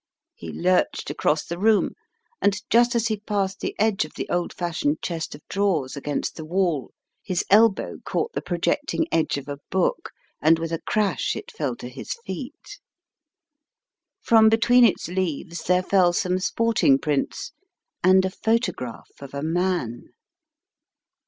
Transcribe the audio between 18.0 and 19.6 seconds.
and a photograph of a